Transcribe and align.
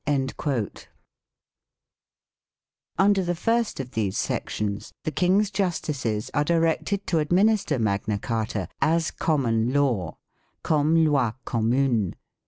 1 0.07 0.29
Under 2.97 3.21
the 3.23 3.35
first 3.35 3.79
of 3.79 3.91
these 3.91 4.17
sections 4.17 4.93
the 5.03 5.11
King's 5.11 5.51
justices 5.51 6.31
are 6.33 6.43
directed 6.43 7.05
to 7.05 7.19
administer 7.19 7.77
Magna 7.77 8.17
Carta" 8.17 8.67
as 8.95 9.11
common 9.11 9.71
law 9.73 10.17
"("cume 10.65 11.05
lay 11.07 11.33
commune 11.45 12.15